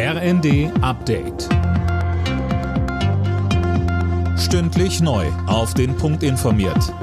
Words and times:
RND 0.00 0.70
Update. 0.80 1.48
Stündlich 4.38 5.00
neu. 5.00 5.26
Auf 5.48 5.74
den 5.74 5.96
Punkt 5.96 6.22
informiert. 6.22 6.94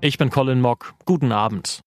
Ich 0.00 0.18
bin 0.18 0.30
Colin 0.30 0.60
Mock. 0.60 0.94
Guten 1.04 1.30
Abend. 1.30 1.82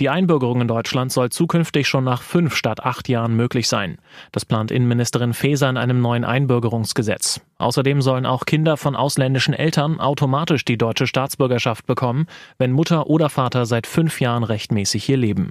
Die 0.00 0.08
Einbürgerung 0.08 0.62
in 0.62 0.68
Deutschland 0.68 1.12
soll 1.12 1.28
zukünftig 1.28 1.86
schon 1.86 2.04
nach 2.04 2.22
fünf 2.22 2.56
statt 2.56 2.82
acht 2.82 3.10
Jahren 3.10 3.36
möglich 3.36 3.68
sein. 3.68 3.98
Das 4.32 4.46
plant 4.46 4.70
Innenministerin 4.70 5.34
Faeser 5.34 5.68
in 5.68 5.76
einem 5.76 6.00
neuen 6.00 6.24
Einbürgerungsgesetz. 6.24 7.42
Außerdem 7.58 8.00
sollen 8.00 8.24
auch 8.24 8.46
Kinder 8.46 8.78
von 8.78 8.96
ausländischen 8.96 9.52
Eltern 9.52 10.00
automatisch 10.00 10.64
die 10.64 10.78
deutsche 10.78 11.06
Staatsbürgerschaft 11.06 11.84
bekommen, 11.86 12.26
wenn 12.56 12.72
Mutter 12.72 13.08
oder 13.08 13.28
Vater 13.28 13.66
seit 13.66 13.86
fünf 13.86 14.22
Jahren 14.22 14.44
rechtmäßig 14.44 15.04
hier 15.04 15.18
leben. 15.18 15.50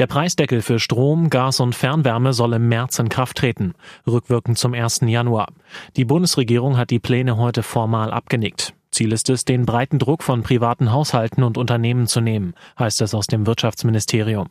Der 0.00 0.06
Preisdeckel 0.06 0.62
für 0.62 0.78
Strom, 0.78 1.28
Gas 1.28 1.60
und 1.60 1.74
Fernwärme 1.74 2.32
soll 2.32 2.54
im 2.54 2.70
März 2.70 2.98
in 2.98 3.10
Kraft 3.10 3.36
treten, 3.36 3.74
rückwirkend 4.06 4.56
zum 4.56 4.72
1. 4.72 5.00
Januar. 5.02 5.48
Die 5.94 6.06
Bundesregierung 6.06 6.78
hat 6.78 6.88
die 6.88 6.98
Pläne 6.98 7.36
heute 7.36 7.62
formal 7.62 8.10
abgenickt. 8.10 8.72
Ziel 8.90 9.12
ist 9.12 9.28
es, 9.28 9.44
den 9.44 9.66
breiten 9.66 9.98
Druck 9.98 10.22
von 10.22 10.42
privaten 10.42 10.90
Haushalten 10.90 11.42
und 11.42 11.58
Unternehmen 11.58 12.06
zu 12.06 12.22
nehmen, 12.22 12.54
heißt 12.78 13.02
es 13.02 13.12
aus 13.12 13.26
dem 13.26 13.46
Wirtschaftsministerium. 13.46 14.48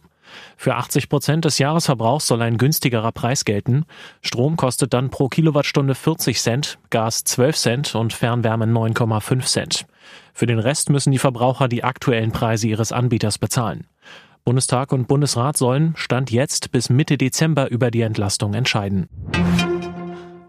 Für 0.55 0.75
80 0.75 1.09
Prozent 1.09 1.45
des 1.45 1.57
Jahresverbrauchs 1.57 2.27
soll 2.27 2.43
ein 2.43 2.59
günstigerer 2.59 3.11
Preis 3.11 3.43
gelten. 3.43 3.85
Strom 4.21 4.55
kostet 4.55 4.93
dann 4.93 5.09
pro 5.09 5.29
Kilowattstunde 5.29 5.95
40 5.95 6.39
Cent, 6.39 6.77
Gas 6.91 7.23
12 7.23 7.57
Cent 7.57 7.95
und 7.95 8.13
Fernwärme 8.13 8.65
9,5 8.65 9.45
Cent. 9.45 9.85
Für 10.31 10.45
den 10.45 10.59
Rest 10.59 10.91
müssen 10.91 11.09
die 11.11 11.17
Verbraucher 11.17 11.67
die 11.67 11.83
aktuellen 11.83 12.31
Preise 12.31 12.67
ihres 12.67 12.91
Anbieters 12.91 13.39
bezahlen. 13.39 13.87
Bundestag 14.45 14.91
und 14.91 15.07
Bundesrat 15.07 15.57
sollen, 15.57 15.93
Stand 15.95 16.31
jetzt, 16.31 16.71
bis 16.71 16.89
Mitte 16.89 17.17
Dezember 17.17 17.69
über 17.69 17.91
die 17.91 18.01
Entlastung 18.01 18.53
entscheiden. 18.53 19.07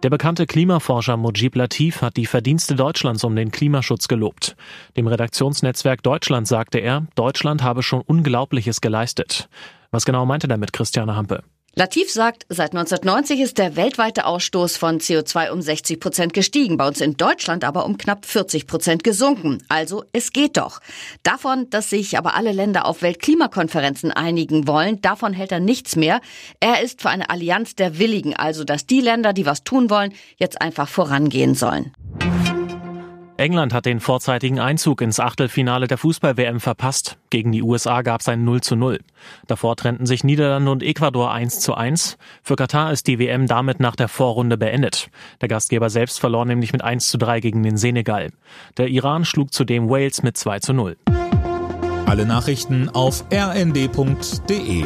Der 0.03 0.09
bekannte 0.09 0.47
Klimaforscher 0.47 1.19
Mujib 1.19 1.57
Latif 1.57 2.01
hat 2.01 2.17
die 2.17 2.25
Verdienste 2.25 2.75
Deutschlands 2.75 3.23
um 3.23 3.37
den 3.37 3.51
Klimaschutz 3.51 4.09
gelobt. 4.09 4.57
Dem 4.97 5.07
Redaktionsnetzwerk 5.07 6.03
Deutschland 6.03 6.49
sagte 6.49 6.79
er, 6.79 7.07
Deutschland 7.17 7.63
habe 7.63 7.83
schon 7.83 8.01
Unglaubliches 8.01 8.81
geleistet. 8.81 9.51
Was 9.91 10.07
genau 10.07 10.25
meinte 10.25 10.49
damit 10.49 10.73
Christiane 10.73 11.17
Hampe? 11.17 11.43
Latif 11.77 12.11
sagt, 12.11 12.47
seit 12.49 12.73
1990 12.73 13.41
ist 13.41 13.59
der 13.59 13.77
weltweite 13.77 14.27
Ausstoß 14.27 14.77
von 14.77 14.99
CO2 14.99 15.51
um 15.51 15.63
60 15.63 16.01
Prozent 16.01 16.33
gestiegen, 16.33 16.77
bei 16.77 16.89
uns 16.89 17.01
in 17.01 17.17
Deutschland 17.17 17.63
aber 17.63 17.87
um 17.87 17.97
knapp 17.97 18.27
40 18.27 18.67
Prozent 18.67 19.05
gesunken. 19.05 19.59
Also 19.69 20.03
es 20.13 20.33
geht 20.33 20.57
doch. 20.57 20.81
Davon, 21.23 21.71
dass 21.71 21.89
sich 21.89 22.19
aber 22.19 22.35
alle 22.35 22.51
Länder 22.51 22.87
auf 22.87 23.03
Weltklimakonferenzen 23.03 24.11
einigen 24.11 24.67
wollen, 24.67 25.01
davon 25.01 25.33
hält 25.33 25.53
er 25.53 25.61
nichts 25.61 25.95
mehr. 25.95 26.21
Er 26.59 26.83
ist 26.83 27.03
für 27.03 27.09
eine 27.09 27.31
Allianz 27.31 27.77
der 27.77 28.01
Willigen, 28.01 28.35
also 28.35 28.65
dass 28.65 28.87
die 28.87 29.01
Länder, 29.01 29.33
die 29.33 29.47
was 29.47 29.63
tun 29.63 29.91
wollen, 29.91 30.13
jetzt 30.39 30.61
einfach 30.61 30.89
vorangehen 30.89 31.55
sollen. 31.55 31.93
England 33.41 33.73
hat 33.73 33.87
den 33.87 34.01
vorzeitigen 34.01 34.61
Einzug 34.61 35.01
ins 35.01 35.19
Achtelfinale 35.19 35.87
der 35.87 35.97
Fußball-WM 35.97 36.61
verpasst. 36.61 37.17
Gegen 37.31 37.53
die 37.53 37.63
USA 37.63 38.03
gab 38.03 38.21
es 38.21 38.29
ein 38.29 38.45
0 38.45 38.61
zu 38.61 38.77
0. 38.77 39.01
Davor 39.47 39.77
trennten 39.77 40.05
sich 40.05 40.25
Niederlande 40.25 40.71
und 40.71 40.83
Ecuador 40.83 41.33
1 41.33 41.61
zu 41.61 41.75
1. 41.75 42.19
Für 42.43 42.57
Katar 42.57 42.93
ist 42.93 43.07
die 43.07 43.19
WM 43.19 43.47
damit 43.47 43.81
nach 43.81 43.97
der 43.97 44.09
Vorrunde 44.09 44.59
beendet. 44.59 45.09
Der 45.41 45.49
Gastgeber 45.49 45.89
selbst 45.89 46.21
verlor 46.21 46.45
nämlich 46.45 46.75
mit 46.75 46.85
1 46.85 47.09
zu 47.09 47.17
3 47.17 47.41
gegen 47.41 47.63
den 47.63 47.79
Senegal. 47.79 48.29
Der 48.77 48.89
Iran 48.89 49.25
schlug 49.25 49.55
zudem 49.55 49.89
Wales 49.89 50.23
mit 50.23 50.37
2 50.37 50.59
zu 50.59 50.75
0. 50.75 50.99
Alle 52.05 52.27
Nachrichten 52.27 52.91
auf 52.91 53.25
rnd.de 53.33 54.85